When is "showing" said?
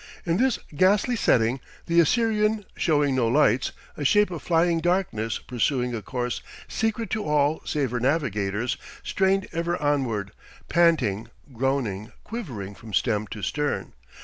2.75-3.13